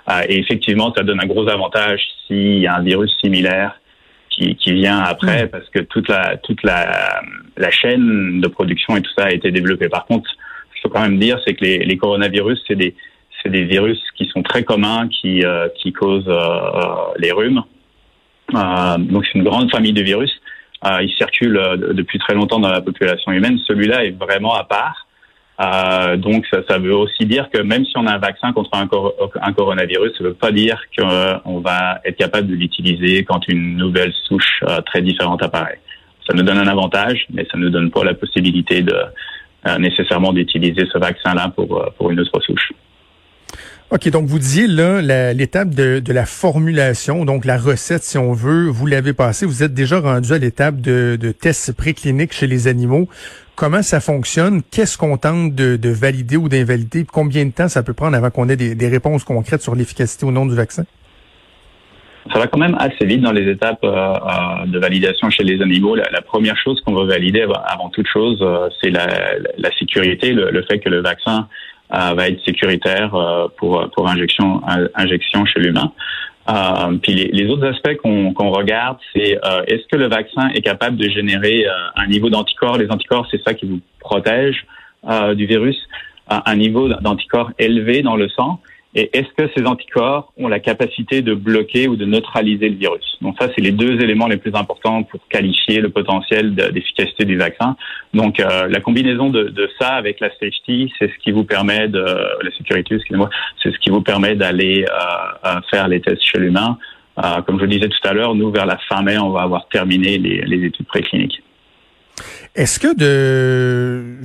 Euh, 0.10 0.22
et 0.28 0.40
effectivement, 0.40 0.92
ça 0.96 1.04
donne 1.04 1.22
un 1.22 1.28
gros 1.28 1.48
avantage 1.48 2.02
s'il 2.26 2.58
y 2.58 2.66
a 2.66 2.78
un 2.78 2.82
virus 2.82 3.16
similaire 3.24 3.80
qui, 4.32 4.56
qui 4.56 4.74
vient 4.74 4.98
après, 4.98 5.46
mmh. 5.46 5.50
parce 5.50 5.70
que 5.70 5.80
toute 5.82 6.10
la 6.10 6.38
toute 6.38 6.64
la, 6.64 7.22
la 7.58 7.70
chaîne 7.70 8.42
de 8.42 8.48
production 8.48 8.98
et 8.98 9.02
tout 9.04 9.12
ça 9.16 9.26
a 9.26 9.32
été 9.32 9.52
développé. 9.52 9.90
Par 9.90 10.08
contre, 10.08 10.28
ce 10.28 10.74
qu'il 10.74 10.82
faut 10.82 10.90
quand 10.90 11.02
même 11.02 11.20
dire, 11.20 11.40
c'est 11.46 11.54
que 11.54 11.64
les, 11.64 11.78
les 11.80 11.98
coronavirus, 11.98 12.64
c'est 12.68 12.76
des 12.76 12.96
c'est 13.42 13.50
des 13.50 13.64
virus 13.64 14.00
qui 14.16 14.26
sont 14.28 14.44
très 14.44 14.64
communs, 14.64 15.08
qui, 15.08 15.44
euh, 15.44 15.68
qui 15.82 15.94
causent 15.94 16.28
euh, 16.28 16.32
euh, 16.32 17.14
les 17.18 17.32
rhumes. 17.32 17.64
donc 18.54 19.26
c'est 19.26 19.38
une 19.38 19.44
grande 19.44 19.70
famille 19.72 19.94
de 19.94 20.02
virus. 20.02 20.32
ils 20.84 21.14
circulent 21.18 21.62
depuis 21.94 22.20
très 22.20 22.34
longtemps 22.34 22.60
dans 22.60 22.72
la 22.72 22.82
population 22.82 23.32
humaine. 23.32 23.58
Celui-là 23.68 24.06
est 24.06 24.12
vraiment 24.12 24.56
à 24.56 24.64
part. 24.64 25.06
Euh, 25.62 26.16
donc 26.16 26.46
ça, 26.50 26.60
ça, 26.70 26.80
veut 26.80 26.96
aussi 26.96 27.26
dire 27.26 27.50
que 27.50 27.62
même 27.62 27.84
si 27.84 27.92
on 27.98 28.08
a 28.08 28.14
un 28.14 28.18
vaccin 28.18 28.54
contre 28.54 28.70
un, 28.74 28.88
un 29.42 29.54
coronavirus, 29.54 30.14
ça 30.18 30.24
ne 30.24 30.30
veut 30.30 30.34
pas 30.34 30.54
dire 30.54 30.82
qu'on 30.98 31.60
va 31.60 32.00
être 32.06 32.16
capable 32.16 32.48
de 32.48 32.56
l'utiliser 32.56 33.26
quand 33.26 33.46
une 33.50 33.76
nouvelle 33.76 34.14
souche 34.28 34.64
très 34.86 35.02
différente 35.02 35.44
apparaît. 35.44 35.82
Ça 36.26 36.34
nous 36.34 36.44
donne 36.44 36.60
un 36.60 36.68
avantage, 36.68 37.26
mais 37.30 37.46
ça 37.52 37.58
ne 37.58 37.66
nous 37.66 37.72
donne 37.72 37.92
pas 37.92 38.06
la 38.06 38.14
possibilité 38.14 38.84
de 38.84 38.96
nécessairement 39.80 40.32
d'utiliser 40.32 40.88
ce 40.94 40.98
vaccin-là 40.98 41.52
pour, 41.54 41.92
pour 41.98 42.10
une 42.10 42.22
autre 42.22 42.40
souche. 42.40 42.72
OK, 43.92 44.08
donc 44.10 44.28
vous 44.28 44.38
disiez 44.38 44.68
là 44.68 45.02
l'étape 45.34 45.70
de, 45.72 46.00
de, 46.00 46.14
la 46.14 46.28
formulation, 46.28 47.26
donc 47.26 47.44
la 47.44 47.58
recette, 47.58 48.04
si 48.04 48.20
on 48.20 48.34
veut, 48.34 48.68
vous 48.68 48.86
l'avez 48.86 49.14
passé, 49.14 49.48
vous 49.48 49.64
êtes 49.64 49.74
déjà 49.74 50.00
rendu 50.00 50.32
à 50.32 50.38
l'étape 50.38 50.80
de, 50.80 51.18
de 51.20 51.32
tests 51.32 51.76
précliniques 51.76 52.32
chez 52.32 52.46
les 52.46 52.68
animaux. 52.68 53.10
Comment 53.56 53.82
ça 53.82 54.00
fonctionne? 54.00 54.62
Qu'est-ce 54.62 54.96
qu'on 54.96 55.18
tente 55.18 55.56
de, 55.56 55.76
de, 55.76 55.90
valider 55.90 56.38
ou 56.38 56.50
d'invalider? 56.50 57.04
Combien 57.04 57.46
de 57.46 57.52
temps 57.52 57.68
ça 57.68 57.82
peut 57.82 57.96
prendre 57.96 58.16
avant 58.16 58.30
qu'on 58.30 58.48
ait 58.48 58.56
des, 58.56 58.76
des 58.76 58.88
réponses 58.88 59.24
concrètes 59.24 59.64
sur 59.64 59.74
l'efficacité 59.74 60.24
ou 60.24 60.32
non 60.32 60.46
du 60.46 60.54
vaccin? 60.54 60.84
Ça 62.32 62.38
va 62.38 62.46
quand 62.46 62.60
même 62.60 62.76
assez 62.80 63.06
vite 63.06 63.22
dans 63.22 63.32
les 63.32 63.50
étapes 63.50 63.84
euh, 63.84 63.90
euh, 63.90 64.66
de 64.68 64.78
validation 64.78 65.32
chez 65.32 65.44
les 65.44 65.64
animaux. 65.64 65.96
La, 65.96 66.22
première 66.22 66.58
chose 66.58 66.80
qu'on 66.82 66.94
va 66.94 67.06
valider 67.06 67.42
avant 67.42 67.90
toute 67.90 68.08
chose, 68.08 68.38
euh, 68.42 68.70
c'est 68.80 68.92
la, 68.92 69.08
la, 69.58 69.72
sécurité, 69.80 70.32
le, 70.34 70.52
le, 70.52 70.62
fait 70.64 70.78
que 70.80 70.90
le 70.90 71.02
vaccin 71.02 71.48
va 71.90 72.30
être 72.30 72.44
sécuritaire 72.44 73.16
euh, 73.16 73.48
pour 73.58 73.90
pour 73.92 74.10
injection 74.10 74.62
injection 74.96 75.46
chez 75.46 75.60
l'humain. 75.60 75.92
Euh, 76.50 76.98
puis 77.02 77.14
les, 77.14 77.48
autres 77.50 77.68
aspects 77.68 77.96
qu'on 77.98 78.34
qu'on 78.34 78.50
regarde, 78.50 78.98
c'est 79.14 79.40
est-ce 79.68 79.88
que 79.88 79.98
le 79.98 80.08
vaccin 80.08 80.50
est 80.50 80.62
capable 80.62 80.98
de 80.98 81.10
générer 81.10 81.66
un 81.96 82.08
niveau 82.08 82.30
d'anticorps? 82.30 82.78
Les 82.78 82.90
anticorps, 82.90 83.28
c'est 83.30 83.42
ça 83.44 83.54
qui 83.54 83.66
vous 83.68 83.80
protège 84.00 84.66
du 85.36 85.46
virus, 85.46 85.78
un 86.28 86.56
niveau 86.56 86.90
d'anticorps 86.90 87.52
élevé 87.60 88.02
dans 88.02 88.16
le 88.16 88.30
sang. 88.30 88.60
Et 88.96 89.10
est-ce 89.14 89.30
que 89.38 89.52
ces 89.56 89.66
anticorps 89.68 90.34
ont 90.38 90.48
la 90.48 90.60
capacité 90.60 91.22
de 91.22 91.36
bloquer 91.36 91.88
ou 91.88 91.96
de 91.96 92.06
neutraliser 92.06 92.70
le 92.70 92.76
virus? 92.76 93.18
Donc 93.22 93.36
ça, 93.40 93.48
c'est 93.54 93.62
les 93.62 93.72
deux 93.72 94.02
éléments 94.02 94.28
les 94.28 94.38
plus 94.38 94.56
importants 94.56 95.04
pour 95.04 95.20
qualifier 95.30 95.80
le 95.80 95.90
potentiel 95.90 96.56
d'efficacité 96.56 97.26
du 97.26 97.38
vaccin. 97.38 97.76
Donc 98.16 98.40
euh, 98.40 98.68
la 98.68 98.80
combinaison 98.80 99.30
de, 99.30 99.44
de, 99.44 99.70
ça 99.80 99.90
avec 99.90 100.20
la 100.20 100.30
safety, 100.40 100.92
c'est 100.98 101.08
ce 101.08 101.18
qui 101.20 101.32
vous 101.32 101.44
permet 101.44 101.88
de 101.88 102.00
la 102.00 102.52
sécurité, 102.58 102.96
excusez-moi, 102.96 103.30
c'est 103.62 103.72
ce 103.72 103.78
qui 103.78 103.92
vous 103.92 104.02
permet 104.02 104.36
d'aller 104.36 104.86
euh, 104.90 105.62
faire 105.70 105.88
les 105.88 106.02
tests 106.02 106.24
chez 106.24 106.40
l'humain. 106.40 106.80
Euh, 107.24 107.42
comme 107.42 107.58
je 107.60 107.66
le 107.66 107.70
disais 107.70 107.90
tout 107.90 108.08
à 108.08 108.14
l'heure, 108.14 108.34
nous 108.34 108.50
vers 108.50 108.66
la 108.66 108.78
fin 108.90 109.04
mai, 109.04 109.20
on 109.20 109.30
va 109.30 109.42
avoir 109.42 109.68
terminé 109.68 110.18
les, 110.18 110.42
les 110.42 110.66
études 110.66 110.88
précliniques. 110.88 111.44
Est-ce 112.56 112.80
que 112.80 112.96
de, 112.96 114.18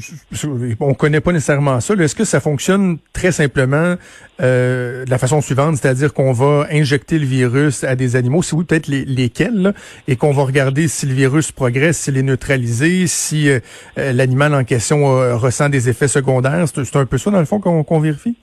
on 0.81 0.94
connaît 0.94 1.20
pas 1.20 1.32
nécessairement 1.32 1.81
ça. 1.81 1.94
Est-ce 1.94 2.14
que 2.14 2.25
ça 2.25 2.41
fonctionne 2.41 2.99
très 3.12 3.33
simplement 3.33 3.97
euh, 4.40 5.04
de 5.04 5.11
la 5.11 5.19
façon 5.19 5.40
suivante, 5.40 5.76
c'est-à-dire 5.76 6.12
qu'on 6.12 6.33
va 6.33 6.66
injecter 6.71 7.19
le 7.19 7.26
virus 7.26 7.85
à 7.85 7.97
des 7.97 8.16
animaux, 8.16 8.42
si 8.42 8.54
oui 8.54 8.64
peut-être 8.64 8.88
les, 8.88 9.04
lesquels, 9.04 9.75
et 10.09 10.16
qu'on 10.16 10.33
va 10.33 10.45
regarder 10.45 10.88
si 10.88 11.07
le 11.07 11.14
virus 11.14 11.52
progresse, 11.52 11.99
s'il 11.99 12.16
est 12.16 12.23
neutralisé, 12.23 13.07
si 13.07 13.49
euh, 13.49 13.61
euh, 13.99 14.12
l'animal 14.12 14.54
en 14.54 14.64
question 14.64 15.04
ressent 15.38 15.69
des 15.69 15.88
effets 15.88 16.09
secondaires? 16.09 16.66
C'est 16.66 16.97
un 16.97 17.07
peu 17.07 17.19
ça 17.19 17.30
dans 17.30 17.38
le 17.38 17.45
fond 17.45 17.61
qu'on 17.61 18.00
vérifie? 18.00 18.37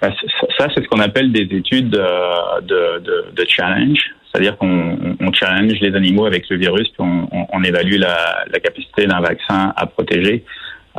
Ben, 0.00 0.12
ça, 0.58 0.66
c'est 0.74 0.82
ce 0.82 0.88
qu'on 0.88 1.00
appelle 1.00 1.32
des 1.32 1.48
études 1.56 1.90
de, 1.90 2.60
de, 2.62 3.30
de 3.32 3.46
challenge. 3.48 4.00
C'est-à-dire 4.32 4.56
qu'on 4.56 5.16
on 5.20 5.32
challenge 5.32 5.78
les 5.80 5.94
animaux 5.94 6.24
avec 6.24 6.48
le 6.48 6.56
virus, 6.56 6.88
puis 6.88 7.00
on, 7.00 7.28
on, 7.52 7.62
évalue 7.62 7.96
la, 7.96 8.44
la 8.50 8.60
capacité 8.60 9.06
d'un 9.06 9.20
vaccin 9.20 9.74
à 9.76 9.86
protéger. 9.86 10.44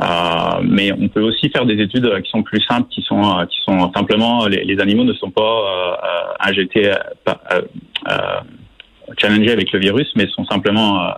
Euh, 0.00 0.04
mais 0.62 0.92
on 0.92 1.08
peut 1.08 1.20
aussi 1.20 1.50
faire 1.50 1.66
des 1.66 1.80
études 1.80 2.08
qui 2.22 2.30
sont 2.30 2.42
plus 2.42 2.60
simples, 2.62 2.88
qui 2.90 3.02
sont 3.02 3.22
euh, 3.22 3.44
qui 3.46 3.58
sont 3.64 3.92
simplement 3.92 4.46
les, 4.46 4.64
les 4.64 4.80
animaux 4.80 5.04
ne 5.04 5.12
sont 5.12 5.30
pas 5.30 5.42
euh, 5.42 6.48
injectés, 6.48 6.90
euh, 6.90 7.62
euh, 8.10 8.40
challengés 9.18 9.52
avec 9.52 9.70
le 9.72 9.78
virus, 9.78 10.10
mais 10.16 10.26
sont 10.28 10.44
simplement 10.46 11.12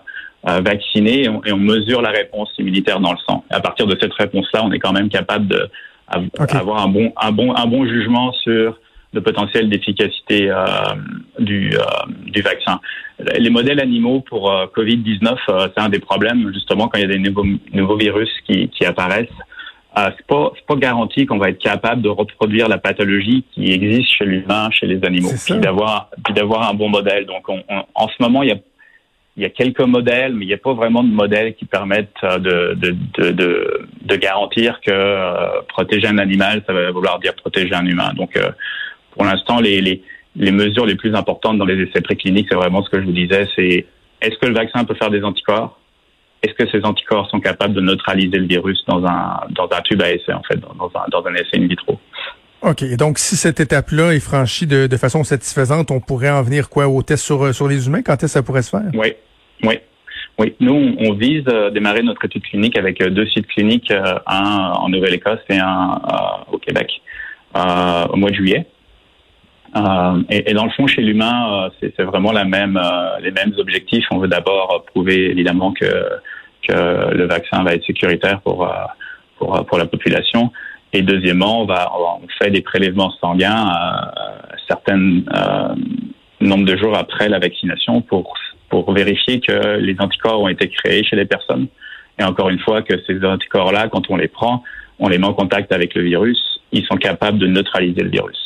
vaccinés 0.44 1.24
et 1.24 1.28
on, 1.28 1.42
et 1.44 1.52
on, 1.52 1.56
mesure 1.56 2.02
la 2.02 2.10
réponse 2.10 2.50
immunitaire 2.58 3.00
dans 3.00 3.12
le 3.12 3.18
sang. 3.26 3.44
Et 3.50 3.54
à 3.54 3.60
partir 3.60 3.86
de 3.86 3.96
cette 4.00 4.12
réponse-là, 4.12 4.62
on 4.64 4.70
est 4.72 4.78
quand 4.78 4.92
même 4.92 5.08
capable 5.08 5.48
de 5.48 5.68
avoir 6.50 6.82
un 6.82 6.88
bon 6.88 7.12
un 7.20 7.32
bon 7.32 7.54
un 7.54 7.66
bon 7.66 7.84
jugement 7.86 8.32
sur 8.32 8.78
le 9.16 9.22
potentiel 9.22 9.68
d'efficacité 9.68 10.50
euh, 10.50 10.64
du, 11.38 11.72
euh, 11.74 11.80
du 12.26 12.42
vaccin. 12.42 12.80
Les 13.38 13.50
modèles 13.50 13.80
animaux 13.80 14.20
pour 14.20 14.52
euh, 14.52 14.66
Covid-19, 14.76 15.36
c'est 15.74 15.80
un 15.80 15.88
des 15.88 15.98
problèmes 15.98 16.52
justement 16.52 16.86
quand 16.88 16.98
il 16.98 17.02
y 17.02 17.10
a 17.10 17.14
des 17.16 17.18
nouveaux, 17.18 17.46
nouveaux 17.72 17.96
virus 17.96 18.30
qui, 18.46 18.68
qui 18.68 18.84
apparaissent. 18.84 19.40
C'est 19.96 20.26
pas 20.26 20.52
pas 20.68 20.76
garanti 20.76 21.24
qu'on 21.24 21.38
va 21.38 21.48
être 21.48 21.58
capable 21.58 22.02
de 22.02 22.10
reproduire 22.10 22.68
la 22.68 22.76
pathologie 22.76 23.46
qui 23.52 23.72
existe 23.72 24.10
chez 24.10 24.26
l'humain, 24.26 24.68
chez 24.70 24.86
les 24.86 25.02
animaux, 25.02 25.32
puis 25.42 25.58
d'avoir 25.58 26.10
puis 26.22 26.34
d'avoir 26.34 26.68
un 26.68 26.74
bon 26.74 26.90
modèle. 26.90 27.24
Donc 27.24 27.48
en 27.48 28.08
ce 28.08 28.14
moment 28.20 28.42
il 28.42 28.50
y 28.50 28.52
a 28.52 28.58
il 29.38 29.42
y 29.42 29.46
a 29.46 29.48
quelques 29.48 29.80
modèles, 29.80 30.34
mais 30.34 30.44
il 30.44 30.48
n'y 30.48 30.54
a 30.54 30.58
pas 30.58 30.74
vraiment 30.74 31.02
de 31.02 31.08
modèles 31.08 31.54
qui 31.54 31.64
permettent 31.64 32.22
de, 32.22 32.74
de, 32.74 32.94
de, 33.18 33.30
de, 33.30 33.88
de 34.02 34.16
garantir 34.16 34.80
que 34.82 35.62
protéger 35.68 36.08
un 36.08 36.18
animal, 36.18 36.62
ça 36.66 36.74
va 36.74 36.90
vouloir 36.90 37.18
dire 37.18 37.34
protéger 37.34 37.74
un 37.74 37.86
humain. 37.86 38.12
Donc, 38.14 38.38
pour 39.16 39.24
l'instant, 39.24 39.60
les, 39.60 39.80
les, 39.80 40.02
les, 40.36 40.52
mesures 40.52 40.86
les 40.86 40.94
plus 40.94 41.14
importantes 41.14 41.58
dans 41.58 41.64
les 41.64 41.82
essais 41.82 42.00
précliniques, 42.00 42.46
c'est 42.48 42.56
vraiment 42.56 42.82
ce 42.82 42.90
que 42.90 43.00
je 43.00 43.06
vous 43.06 43.12
disais, 43.12 43.48
c'est 43.56 43.86
est-ce 44.20 44.38
que 44.38 44.46
le 44.46 44.54
vaccin 44.54 44.84
peut 44.84 44.94
faire 44.94 45.10
des 45.10 45.22
anticorps? 45.22 45.78
Est-ce 46.42 46.54
que 46.54 46.70
ces 46.70 46.84
anticorps 46.84 47.28
sont 47.30 47.40
capables 47.40 47.74
de 47.74 47.80
neutraliser 47.80 48.38
le 48.38 48.46
virus 48.46 48.82
dans 48.86 49.04
un, 49.04 49.40
dans 49.50 49.68
un 49.72 49.80
tube 49.82 50.02
à 50.02 50.12
essai, 50.12 50.32
en 50.32 50.42
fait, 50.42 50.58
dans 50.58 50.90
un, 50.94 51.08
dans 51.10 51.26
un 51.26 51.34
essai 51.34 51.56
in 51.56 51.66
vitro? 51.66 51.98
OK. 52.62 52.84
Donc, 52.96 53.18
si 53.18 53.36
cette 53.36 53.60
étape-là 53.60 54.12
est 54.14 54.20
franchie 54.20 54.66
de, 54.66 54.86
de, 54.86 54.96
façon 54.96 55.24
satisfaisante, 55.24 55.90
on 55.90 56.00
pourrait 56.00 56.30
en 56.30 56.42
venir 56.42 56.68
quoi 56.68 56.88
au 56.88 57.02
test 57.02 57.24
sur, 57.24 57.54
sur 57.54 57.68
les 57.68 57.86
humains? 57.86 58.02
Quand 58.02 58.14
est-ce 58.14 58.22
que 58.22 58.28
ça 58.28 58.42
pourrait 58.42 58.62
se 58.62 58.70
faire? 58.70 58.90
Oui. 58.94 59.14
Oui. 59.62 59.78
Oui, 60.38 60.54
nous, 60.60 60.94
on 60.98 61.14
vise 61.14 61.48
à 61.48 61.70
démarrer 61.70 62.02
notre 62.02 62.24
étude 62.26 62.42
clinique 62.42 62.76
avec 62.76 63.00
euh, 63.00 63.08
deux 63.08 63.26
sites 63.26 63.46
cliniques, 63.46 63.90
euh, 63.90 64.18
un 64.26 64.72
en 64.74 64.88
Nouvelle-Écosse 64.90 65.40
et 65.48 65.58
un 65.58 65.92
euh, 65.92 66.52
au 66.52 66.58
Québec, 66.58 66.90
au 67.54 68.16
mois 68.16 68.30
de 68.30 68.34
juillet. 68.34 68.66
Et, 70.30 70.50
et, 70.50 70.54
dans 70.54 70.64
le 70.64 70.70
fond, 70.70 70.86
chez 70.86 71.02
l'humain, 71.02 71.70
c'est 71.80 72.02
vraiment 72.02 72.32
la 72.32 72.44
même, 72.44 72.80
les 73.22 73.30
mêmes 73.30 73.52
objectifs. 73.58 74.06
On 74.10 74.18
veut 74.18 74.28
d'abord 74.28 74.84
prouver 74.86 75.30
évidemment 75.30 75.72
que, 75.72 75.86
que 76.66 77.14
le 77.14 77.26
vaccin 77.26 77.62
va 77.62 77.74
être 77.74 77.84
sécuritaire 77.84 78.40
pour, 78.40 78.68
pour, 79.38 79.66
pour 79.66 79.78
la 79.78 79.86
population. 79.86 80.50
Et 80.92 81.02
deuxièmement, 81.02 81.62
on, 81.62 81.66
va, 81.66 81.92
on 81.94 82.26
fait 82.38 82.50
des 82.50 82.62
prélèvements 82.62 83.12
sanguins 83.20 83.66
à, 83.68 84.12
certains 84.68 85.22
nombre 86.40 86.64
de 86.64 86.76
jours 86.76 86.96
après 86.96 87.28
la 87.28 87.38
vaccination 87.38 88.02
pour 88.02 88.34
pour 88.68 88.92
vérifier 88.92 89.40
que 89.40 89.78
les 89.78 89.96
anticorps 89.98 90.40
ont 90.40 90.48
été 90.48 90.68
créés 90.68 91.04
chez 91.04 91.16
les 91.16 91.24
personnes. 91.24 91.68
Et 92.18 92.24
encore 92.24 92.48
une 92.48 92.58
fois, 92.58 92.82
que 92.82 92.94
ces 93.06 93.22
anticorps-là, 93.24 93.88
quand 93.88 94.10
on 94.10 94.16
les 94.16 94.28
prend, 94.28 94.62
on 94.98 95.08
les 95.08 95.18
met 95.18 95.26
en 95.26 95.34
contact 95.34 95.72
avec 95.72 95.94
le 95.94 96.02
virus, 96.02 96.38
ils 96.72 96.84
sont 96.86 96.96
capables 96.96 97.38
de 97.38 97.46
neutraliser 97.46 98.02
le 98.02 98.10
virus. 98.10 98.45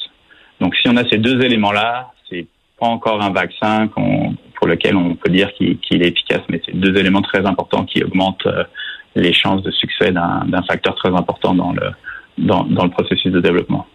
Donc, 0.60 0.74
si 0.76 0.88
on 0.88 0.96
a 0.96 1.08
ces 1.08 1.18
deux 1.18 1.42
éléments-là, 1.42 2.12
c'est 2.28 2.46
pas 2.78 2.86
encore 2.86 3.22
un 3.22 3.30
vaccin 3.30 3.88
pour 3.88 4.66
lequel 4.66 4.96
on 4.96 5.14
peut 5.14 5.30
dire 5.30 5.52
qu'il 5.54 6.02
est 6.02 6.08
efficace, 6.08 6.42
mais 6.48 6.60
c'est 6.64 6.74
deux 6.74 6.96
éléments 6.96 7.22
très 7.22 7.46
importants 7.46 7.84
qui 7.84 8.04
augmentent 8.04 8.46
euh, 8.46 8.64
les 9.16 9.32
chances 9.32 9.62
de 9.62 9.70
succès 9.70 10.12
d'un 10.12 10.62
facteur 10.68 10.94
très 10.94 11.08
important 11.08 11.54
dans 11.54 11.72
le, 11.72 11.90
dans, 12.38 12.64
dans 12.64 12.84
le 12.84 12.90
processus 12.90 13.32
de 13.32 13.40
développement. 13.40 13.86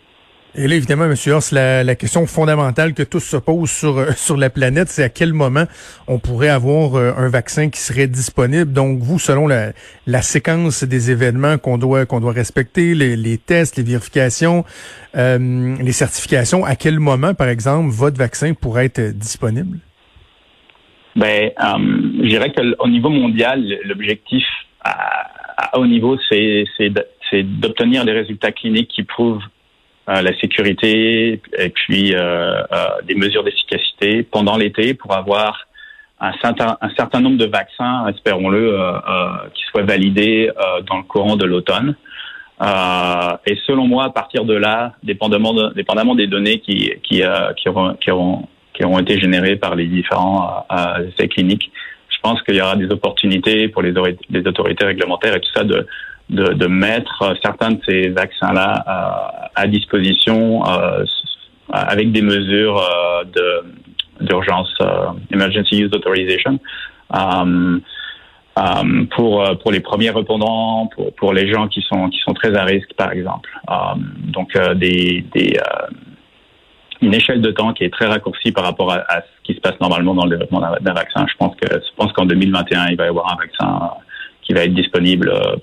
Et 0.58 0.70
là, 0.70 0.76
évidemment, 0.76 1.04
M. 1.04 1.16
Horst, 1.28 1.52
la, 1.52 1.84
la, 1.84 1.96
question 1.96 2.26
fondamentale 2.26 2.94
que 2.94 3.04
tous 3.04 3.20
se 3.20 3.36
posent 3.36 3.72
sur, 3.72 3.98
euh, 3.98 4.12
sur 4.16 4.38
la 4.38 4.50
planète, 4.50 4.88
c'est 4.88 5.04
à 5.04 5.10
quel 5.10 5.34
moment 5.34 5.66
on 6.08 6.18
pourrait 6.18 6.50
avoir 6.50 6.96
euh, 6.96 7.12
un 7.18 7.28
vaccin 7.28 7.70
qui 7.70 7.80
serait 7.80 8.08
disponible. 8.08 8.72
Donc, 8.72 9.00
vous, 9.00 9.20
selon 9.20 9.48
la, 9.48 9.74
la 10.08 10.22
séquence 10.22 10.86
des 10.86 11.12
événements 11.12 11.58
qu'on 11.58 11.78
doit, 11.78 12.06
qu'on 12.06 12.22
doit 12.22 12.32
respecter, 12.32 12.96
les, 12.96 13.18
les, 13.18 13.38
tests, 13.38 13.76
les 13.76 13.84
vérifications, 13.84 14.64
euh, 15.18 15.76
les 15.78 15.92
certifications, 15.92 16.64
à 16.64 16.76
quel 16.76 17.00
moment, 17.00 17.34
par 17.34 17.50
exemple, 17.50 17.90
votre 17.90 18.18
vaccin 18.18 18.54
pourrait 18.54 18.86
être 18.86 19.18
disponible? 19.18 19.80
Ben, 21.18 21.52
je 21.58 22.28
dirais 22.28 22.54
qu'au 22.54 22.88
niveau 22.88 23.10
mondial, 23.10 23.62
l'objectif 23.86 24.44
à, 24.82 25.32
à 25.58 25.80
haut 25.80 25.88
niveau, 25.88 26.18
c'est 26.30 26.66
d'obtenir 27.44 28.06
des 28.06 28.12
résultats 28.12 28.52
cliniques 28.52 28.92
qui 28.94 29.04
prouvent 29.04 29.42
euh, 29.42 29.55
la 30.08 30.38
sécurité 30.40 31.42
et 31.58 31.70
puis 31.70 32.14
euh, 32.14 32.62
euh, 32.72 32.88
des 33.08 33.16
mesures 33.16 33.44
d'efficacité 33.44 34.24
pendant 34.24 34.58
l'été 34.58 34.94
pour 34.94 35.14
avoir 35.14 35.68
un 36.20 36.34
certain, 36.42 36.78
un 36.80 36.90
certain 36.96 37.20
nombre 37.20 37.38
de 37.38 37.46
vaccins, 37.46 38.08
espérons-le, 38.08 38.80
qui 39.54 39.64
soient 39.66 39.84
validés 39.84 40.50
dans 40.88 40.98
le 40.98 41.04
courant 41.04 41.36
de 41.36 41.44
l'automne. 41.44 41.98
et 42.62 43.58
selon 43.68 43.86
moi, 43.86 44.06
à 44.06 44.10
partir 44.12 44.46
de 44.46 44.54
là, 44.54 44.94
dépendamment, 45.04 45.54
de, 45.54 45.74
dépendamment 45.74 46.16
des 46.16 46.28
données 46.28 46.60
qui, 46.60 46.90
qui, 47.04 47.22
qui, 47.58 47.70
auront, 47.70 47.96
qui, 47.96 48.12
auront, 48.12 48.48
qui 48.74 48.86
auront 48.86 49.00
été 49.00 49.20
générées 49.20 49.58
par 49.58 49.76
les 49.76 49.88
différents 49.88 50.66
essais 51.06 51.28
cliniques, 51.28 51.70
je 52.08 52.18
pense 52.22 52.42
qu'il 52.44 52.56
y 52.56 52.62
aura 52.62 52.78
des 52.78 52.90
opportunités 52.90 53.68
pour 53.68 53.82
les, 53.82 53.94
les 54.30 54.48
autorités 54.48 54.86
réglementaires 54.86 55.36
et 55.36 55.42
tout 55.42 55.52
ça 55.54 55.66
de, 55.66 55.86
de, 56.30 56.68
mettre 56.68 57.36
certains 57.44 57.72
de 57.72 57.80
ces 57.88 58.10
vaccins-là 58.10 58.84
à, 58.86 59.52
à, 59.56 59.68
disposition 59.68 60.66
euh, 60.68 61.06
avec 61.70 62.12
des 62.12 62.22
mesures 62.22 62.78
euh, 62.78 63.24
d'urgence, 64.22 64.74
euh, 64.82 65.08
emergency 65.32 65.82
use 65.82 65.92
authorization, 65.94 66.60
euh, 67.16 67.80
pour 69.16 69.44
pour 69.62 69.72
les 69.72 69.82
premiers 69.82 70.12
répondants, 70.12 70.88
pour 70.96 71.14
pour 71.16 71.34
les 71.34 71.52
gens 71.52 71.68
qui 71.68 71.82
sont 71.82 72.10
qui 72.10 72.20
sont 72.20 72.34
très 72.34 72.56
à 72.56 72.64
risque, 72.64 72.94
par 72.96 73.12
exemple. 73.12 73.50
donc 74.34 74.58
des, 74.76 75.26
des 75.34 75.60
une 77.02 77.14
échelle 77.14 77.42
de 77.42 77.52
temps 77.52 77.74
qui 77.74 77.84
est 77.84 77.94
très 77.94 78.06
raccourcie 78.06 78.52
par 78.52 78.64
rapport 78.64 78.92
à, 78.92 79.22
ce 79.22 79.44
qui 79.44 79.54
se 79.54 79.60
passe 79.60 79.80
normalement 79.82 80.16
dans 80.16 80.24
le 80.26 80.32
développement 80.32 80.62
d'un 80.62 80.94
vaccin. 80.94 81.26
Je 81.30 81.36
pense 81.38 81.56
que 81.58 81.68
je 81.72 81.96
pense 81.98 82.12
qu'en 82.14 82.26
2021, 82.26 82.88
il 82.88 82.98
va 82.98 83.06
y 83.06 83.08
avoir 83.10 83.32
un 83.34 83.36
vaccin 83.36 83.92
qui 84.42 84.54
va 84.54 84.62
être 84.62 84.74
disponible, 84.74 85.30
euh, 85.30 85.56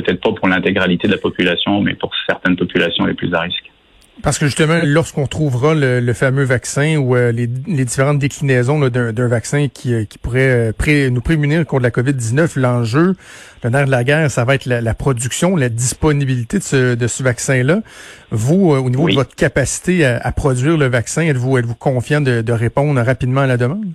peut-être 0.00 0.20
pas 0.20 0.32
pour 0.32 0.48
l'intégralité 0.48 1.08
de 1.08 1.12
la 1.12 1.18
population, 1.18 1.80
mais 1.80 1.94
pour 1.94 2.10
certaines 2.26 2.56
populations 2.56 3.04
les 3.04 3.14
plus 3.14 3.32
à 3.34 3.40
risque. 3.40 3.70
Parce 4.22 4.38
que 4.38 4.46
justement, 4.46 4.80
lorsqu'on 4.82 5.28
trouvera 5.28 5.74
le, 5.76 6.12
fameux 6.12 6.42
vaccin 6.42 6.96
ou 6.96 7.14
euh, 7.14 7.30
les, 7.30 7.46
différentes 7.46 8.18
déclinaisons 8.18 8.88
d'un 8.88 9.28
vaccin 9.28 9.68
qui, 9.68 9.94
euh, 9.94 10.04
qui 10.04 10.18
pourrait 10.18 10.72
nous 11.10 11.20
prémunir 11.20 11.64
contre 11.64 11.84
la 11.84 11.90
COVID-19, 11.90 12.58
l'enjeu, 12.58 13.14
le 13.62 13.70
nerf 13.70 13.86
de 13.86 13.92
la 13.92 14.02
guerre, 14.02 14.28
ça 14.28 14.44
va 14.44 14.56
être 14.56 14.66
la, 14.66 14.94
production, 14.94 15.54
la 15.54 15.68
disponibilité 15.68 16.58
de 16.58 16.64
ce, 16.64 16.94
de 16.96 17.06
ce 17.06 17.22
vaccin-là. 17.22 17.82
Vous, 18.32 18.70
au 18.70 18.90
niveau 18.90 19.08
de 19.08 19.14
votre 19.14 19.36
capacité 19.36 20.04
à, 20.04 20.32
produire 20.32 20.76
le 20.76 20.86
vaccin, 20.86 21.22
êtes-vous 21.22 21.58
êtes-vous 21.58 21.76
confiant 21.76 22.20
de, 22.20 22.42
de 22.42 22.52
répondre 22.52 23.00
rapidement 23.00 23.42
à 23.42 23.46
la 23.46 23.56
demande? 23.56 23.92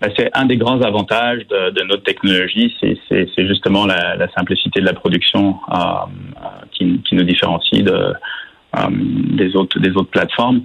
Ben, 0.00 0.12
c'est 0.16 0.30
un 0.34 0.44
des 0.44 0.58
grands 0.58 0.80
avantages 0.82 1.46
de, 1.48 1.70
de 1.70 1.82
notre 1.84 2.02
technologie, 2.02 2.74
c'est 2.80 3.46
justement 3.46 3.86
la, 3.86 4.16
la, 4.16 4.28
simplicité 4.32 4.80
de 4.80 4.84
la 4.84 4.92
production 4.92 5.56
euh, 5.72 5.74
euh, 5.76 6.48
qui, 6.72 7.00
qui, 7.02 7.14
nous 7.14 7.22
différencie 7.22 7.82
de, 7.82 8.12
euh, 8.76 8.88
des 8.90 9.56
autres 9.56 9.78
des 9.78 9.90
autres 9.90 10.10
plateformes. 10.10 10.62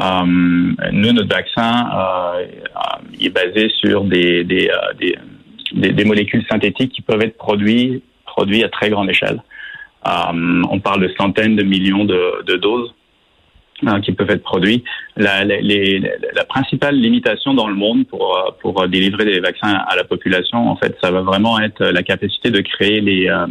Euh, 0.00 0.24
nous, 0.24 1.12
notre 1.12 1.28
vaccin 1.28 1.86
euh, 1.94 2.46
est 3.20 3.28
basé 3.28 3.68
sur 3.80 4.02
des 4.04 4.42
des, 4.42 4.68
des, 4.98 5.92
des, 5.92 6.04
molécules 6.04 6.44
synthétiques 6.50 6.92
qui 6.92 7.02
peuvent 7.02 7.22
être 7.22 7.36
produites 7.36 8.02
produits 8.26 8.64
à 8.64 8.68
très 8.68 8.90
grande 8.90 9.10
échelle. 9.10 9.40
on 10.04 10.80
parle 10.80 11.02
de 11.02 11.14
centaines 11.16 11.54
de 11.54 11.62
millions 11.62 12.04
de, 12.04 12.42
de 12.46 12.56
doses. 12.56 12.92
Hein, 13.84 14.00
qui 14.00 14.12
peuvent 14.12 14.30
être 14.30 14.44
produits. 14.44 14.84
La, 15.16 15.44
principale 16.48 16.94
limitation 16.94 17.52
dans 17.52 17.66
le 17.66 17.74
monde 17.74 18.06
pour, 18.06 18.36
euh, 18.36 18.50
pour 18.60 18.86
délivrer 18.86 19.24
des 19.24 19.40
vaccins 19.40 19.72
à 19.72 19.96
la 19.96 20.04
population, 20.04 20.70
en 20.70 20.76
fait, 20.76 20.96
ça 21.02 21.10
va 21.10 21.22
vraiment 21.22 21.58
être 21.58 21.84
la 21.84 22.04
capacité 22.04 22.50
de 22.50 22.60
créer 22.60 23.00
les, 23.00 23.28
euh, 23.28 23.46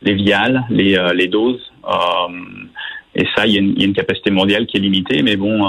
les 0.00 0.14
viales, 0.14 0.64
les, 0.70 0.96
euh, 0.96 1.12
les 1.12 1.26
doses. 1.26 1.70
et 3.14 3.26
ça, 3.36 3.46
il 3.46 3.52
y, 3.52 3.58
a 3.58 3.84
une, 3.84 3.92
capacité 3.92 4.30
mondiale 4.30 4.64
qui 4.64 4.78
est 4.78 4.80
limitée, 4.80 5.22
mais 5.22 5.36
bon, 5.36 5.60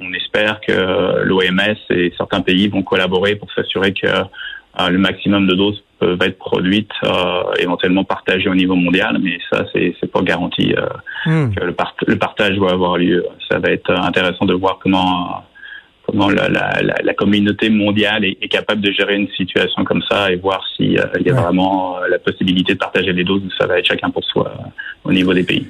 on 0.00 0.12
espère 0.14 0.60
que 0.62 1.22
l'OMS 1.24 1.76
et 1.90 2.14
certains 2.16 2.40
pays 2.40 2.68
vont 2.68 2.82
collaborer 2.82 3.36
pour 3.36 3.52
s'assurer 3.52 3.92
que 3.92 4.08
le 4.78 4.98
maximum 4.98 5.46
de 5.46 5.54
doses 5.54 5.82
peuvent 5.98 6.22
être 6.22 6.38
produites, 6.38 6.90
euh, 7.04 7.42
éventuellement 7.60 8.04
partagées 8.04 8.48
au 8.48 8.54
niveau 8.54 8.74
mondial, 8.74 9.18
mais 9.22 9.38
ça, 9.50 9.64
c'est, 9.72 9.94
pas 10.10 10.22
garanti 10.22 10.74
euh, 10.74 10.86
hmm. 11.26 11.54
que 11.54 11.64
le, 11.64 11.74
le, 12.08 12.16
partage 12.16 12.58
va 12.58 12.70
avoir 12.70 12.98
lieu. 12.98 13.24
Ça 13.50 13.58
va 13.58 13.70
être 13.70 13.90
intéressant 13.90 14.44
de 14.44 14.54
voir 14.54 14.78
comment 14.82 15.44
comment 16.04 16.28
la, 16.28 16.48
la, 16.48 16.72
la 16.82 17.14
communauté 17.14 17.70
mondiale 17.70 18.24
est, 18.24 18.36
est, 18.42 18.48
capable 18.48 18.80
de 18.80 18.90
gérer 18.90 19.14
une 19.14 19.28
situation 19.28 19.84
comme 19.84 20.02
ça 20.10 20.32
et 20.32 20.36
voir 20.36 20.60
s'il 20.76 20.98
euh, 20.98 21.20
y 21.24 21.30
a 21.30 21.34
vraiment 21.34 21.98
la 22.10 22.18
possibilité 22.18 22.74
de 22.74 22.78
partager 22.78 23.12
les 23.12 23.22
doses 23.22 23.42
ou 23.44 23.50
ça 23.56 23.68
va 23.68 23.78
être 23.78 23.86
chacun 23.86 24.10
pour 24.10 24.24
soi 24.24 24.52
au 25.04 25.12
niveau 25.12 25.32
des 25.32 25.44
pays. 25.44 25.68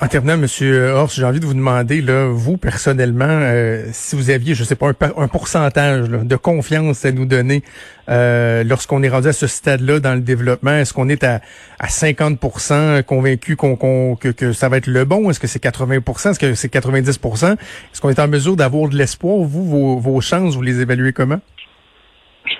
En 0.00 0.08
terminant, 0.08 0.36
Monsieur 0.36 0.90
Horst, 0.90 1.14
j'ai 1.14 1.24
envie 1.24 1.38
de 1.38 1.46
vous 1.46 1.54
demander, 1.54 2.02
là, 2.02 2.26
vous 2.28 2.56
personnellement, 2.56 3.24
euh, 3.28 3.84
si 3.92 4.16
vous 4.16 4.30
aviez, 4.30 4.54
je 4.54 4.64
sais 4.64 4.74
pas, 4.74 4.90
un, 5.16 5.28
pourcentage 5.28 6.08
de 6.08 6.36
confiance 6.36 7.04
à 7.04 7.12
nous 7.12 7.26
donner 7.26 7.62
euh, 8.08 8.64
lorsqu'on 8.64 9.04
est 9.04 9.08
rendu 9.08 9.28
à 9.28 9.32
ce 9.32 9.46
stade-là 9.46 10.00
dans 10.00 10.14
le 10.14 10.20
développement, 10.20 10.72
est-ce 10.72 10.92
qu'on 10.92 11.08
est 11.08 11.22
à, 11.22 11.40
à 11.78 11.86
50% 11.86 13.04
convaincu 13.04 13.54
qu'on, 13.54 14.16
que, 14.16 14.28
que, 14.28 14.52
ça 14.52 14.68
va 14.68 14.78
être 14.78 14.88
le 14.88 15.04
bon? 15.04 15.30
Est-ce 15.30 15.38
que 15.38 15.46
c'est 15.46 15.62
80%? 15.62 16.30
Est-ce 16.30 16.40
que 16.40 16.54
c'est 16.54 16.74
90%? 16.74 17.52
Est-ce 17.52 18.00
qu'on 18.00 18.10
est 18.10 18.18
en 18.18 18.28
mesure 18.28 18.56
d'avoir 18.56 18.88
de 18.88 18.96
l'espoir? 18.96 19.38
Vous, 19.38 19.64
vos, 19.64 19.98
vos 20.00 20.20
chances, 20.20 20.56
vous 20.56 20.62
les 20.62 20.80
évaluez 20.80 21.12
comment? 21.12 21.40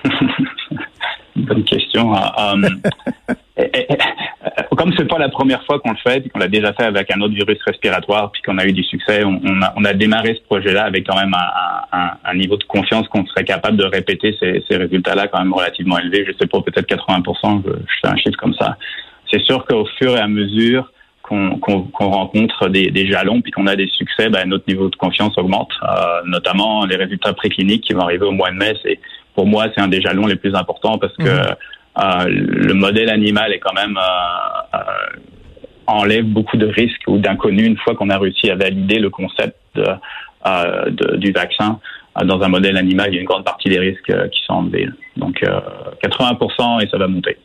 Bonne 1.35 1.65
question. 1.65 2.15
Euh, 2.15 2.69
comme 4.75 4.93
c'est 4.97 5.07
pas 5.07 5.17
la 5.17 5.29
première 5.29 5.63
fois 5.65 5.79
qu'on 5.79 5.91
le 5.91 5.97
fait, 5.97 6.27
qu'on 6.29 6.39
l'a 6.39 6.47
déjà 6.47 6.73
fait 6.73 6.83
avec 6.83 7.13
un 7.15 7.21
autre 7.21 7.33
virus 7.33 7.57
respiratoire, 7.65 8.31
puis 8.31 8.41
qu'on 8.41 8.57
a 8.57 8.65
eu 8.65 8.73
du 8.73 8.83
succès, 8.83 9.23
on, 9.23 9.61
a, 9.61 9.73
on 9.75 9.85
a, 9.85 9.93
démarré 9.93 10.35
ce 10.35 10.41
projet-là 10.43 10.85
avec 10.85 11.07
quand 11.07 11.17
même 11.17 11.33
un, 11.33 11.97
un, 11.97 12.11
un, 12.23 12.35
niveau 12.35 12.57
de 12.57 12.63
confiance 12.63 13.07
qu'on 13.09 13.25
serait 13.25 13.43
capable 13.43 13.77
de 13.77 13.85
répéter 13.85 14.35
ces, 14.39 14.63
ces 14.69 14.77
résultats-là 14.77 15.27
quand 15.27 15.39
même 15.39 15.53
relativement 15.53 15.99
élevés. 15.99 16.25
Je 16.27 16.33
sais 16.39 16.47
pas, 16.47 16.61
peut-être 16.61 16.87
80%, 16.87 17.63
je, 17.65 17.71
fais 18.01 18.07
un 18.07 18.17
chiffre 18.17 18.37
comme 18.37 18.53
ça. 18.53 18.77
C'est 19.31 19.41
sûr 19.41 19.65
qu'au 19.65 19.85
fur 19.97 20.15
et 20.15 20.19
à 20.19 20.27
mesure 20.27 20.91
qu'on 21.21 21.59
rencontre 21.99 22.69
des, 22.69 22.91
des, 22.91 23.07
jalons, 23.07 23.41
puis 23.41 23.51
qu'on 23.51 23.65
a 23.65 23.75
des 23.75 23.87
succès, 23.87 24.29
ben, 24.29 24.47
notre 24.47 24.65
niveau 24.67 24.89
de 24.89 24.95
confiance 24.95 25.35
augmente, 25.37 25.71
euh, 25.81 26.21
notamment 26.25 26.85
les 26.85 26.97
résultats 26.97 27.33
précliniques 27.33 27.83
qui 27.83 27.93
vont 27.93 28.01
arriver 28.01 28.25
au 28.25 28.31
mois 28.31 28.51
de 28.51 28.57
mai. 28.57 28.73
C'est 28.83 28.99
pour 29.33 29.47
moi, 29.47 29.65
c'est 29.75 29.81
un 29.81 29.87
des 29.87 30.01
jalons 30.01 30.27
les 30.27 30.35
plus 30.35 30.53
importants 30.55 30.97
parce 30.97 31.15
que 31.17 31.23
mhm. 31.23 31.55
Euh, 31.97 32.25
le 32.27 32.73
modèle 32.73 33.09
animal 33.09 33.53
est 33.53 33.59
quand 33.59 33.73
même 33.73 33.97
euh, 33.97 34.77
euh, 34.77 35.19
enlève 35.87 36.25
beaucoup 36.25 36.57
de 36.57 36.65
risques 36.65 37.07
ou 37.07 37.19
d'inconnus 37.19 37.67
une 37.67 37.77
fois 37.77 37.95
qu'on 37.95 38.09
a 38.09 38.17
réussi 38.17 38.49
à 38.49 38.55
valider 38.55 38.99
le 38.99 39.09
concept 39.09 39.57
de, 39.75 41.15
du 41.17 41.31
vaccin 41.31 41.79
dans 42.23 42.41
un 42.41 42.47
modèle 42.47 42.77
animal. 42.77 43.09
Il 43.11 43.15
y 43.15 43.17
a 43.17 43.21
une 43.21 43.27
grande 43.27 43.45
partie 43.45 43.69
des 43.69 43.79
risques 43.79 44.13
qui 44.29 44.43
sont 44.45 44.53
enlevés. 44.53 44.89
Donc 45.15 45.43
80% 46.03 46.83
et 46.83 46.89
ça 46.89 46.97
va 46.97 47.07
monter. 47.07 47.37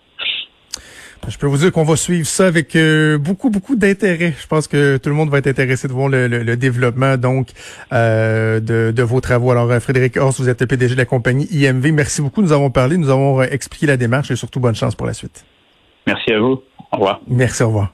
Je 1.29 1.37
peux 1.37 1.47
vous 1.47 1.59
dire 1.59 1.71
qu'on 1.71 1.85
va 1.85 1.97
suivre 1.97 2.27
ça 2.27 2.47
avec 2.47 2.75
euh, 2.77 3.19
beaucoup, 3.19 3.51
beaucoup 3.51 3.77
d'intérêt. 3.77 4.35
Je 4.41 4.47
pense 4.47 4.67
que 4.67 4.97
tout 4.97 5.11
le 5.11 5.15
monde 5.15 5.31
va 5.31 5.39
être 5.39 5.47
intéressé 5.47 5.87
de 5.87 5.93
voir 5.93 6.09
le, 6.09 6.57
développement 6.57 7.17
donc 7.17 7.49
euh, 7.93 8.59
de, 8.61 9.03
vos 9.03 9.21
travaux. 9.21 9.51
Alors, 9.51 9.71
euh, 9.71 9.81
Frédéric 9.81 10.17
Horst, 10.17 10.41
vous 10.41 10.49
êtes 10.49 10.61
le 10.61 10.67
PDG 10.67 10.95
de 10.95 10.99
la 10.99 11.05
compagnie 11.05 11.47
IMV. 11.53 11.93
Merci 11.93 12.23
beaucoup. 12.23 12.43
Nous 12.43 12.53
avons 12.53 12.71
parlé, 12.71 12.97
nous 12.97 13.11
avons 13.11 13.43
expliqué 13.43 13.87
la 13.87 13.97
démarche 13.97 14.31
et 14.31 14.37
surtout 14.37 14.61
bonne 14.61 14.75
chance 14.75 14.95
pour 14.95 15.07
la 15.07 15.13
suite. 15.13 15.45
Merci 16.07 16.33
à 16.33 16.41
vous. 16.41 16.63
Au 16.93 16.97
revoir. 16.97 17.21
Merci, 17.29 17.63
au 17.63 17.69
revoir. 17.69 17.93